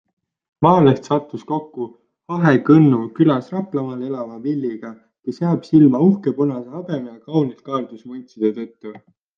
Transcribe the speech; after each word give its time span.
Maaleht 0.65 1.09
sattus 1.09 1.43
kokku 1.51 1.83
Ahekõnnu 2.37 3.01
külas 3.19 3.53
Raplamaal 3.57 4.01
elava 4.09 4.41
Villyga, 4.47 4.93
kes 5.27 5.45
jääb 5.45 5.69
silma 5.71 6.03
uhke 6.09 6.35
punase 6.41 6.77
habeme 6.81 7.09
ja 7.17 7.25
kaunilt 7.31 7.65
kaardus 7.71 8.07
vuntside 8.11 8.55
tõttu. 8.61 8.99